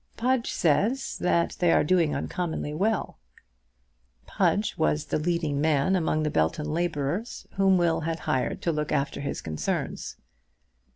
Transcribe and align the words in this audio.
"Pudge 0.17 0.51
says 0.51 1.19
that 1.19 1.55
they 1.59 1.71
are 1.71 1.83
doing 1.83 2.15
uncommonly 2.15 2.73
well." 2.73 3.19
Pudge 4.25 4.75
was 4.75 5.13
a 5.13 5.17
leading 5.19 5.61
man 5.61 5.95
among 5.95 6.23
the 6.23 6.31
Belton 6.31 6.73
labourers, 6.73 7.45
whom 7.51 7.77
Will 7.77 7.99
had 7.99 8.21
hired 8.21 8.63
to 8.63 8.71
look 8.71 8.91
after 8.91 9.21
his 9.21 9.41
concerns. 9.41 10.17